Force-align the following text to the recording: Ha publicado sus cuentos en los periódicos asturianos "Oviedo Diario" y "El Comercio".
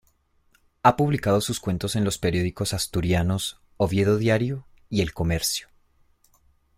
Ha 0.81 0.97
publicado 0.97 1.41
sus 1.41 1.59
cuentos 1.59 1.95
en 1.95 2.03
los 2.03 2.17
periódicos 2.17 2.73
asturianos 2.73 3.61
"Oviedo 3.77 4.17
Diario" 4.17 4.65
y 4.89 5.01
"El 5.01 5.13
Comercio". 5.13 5.67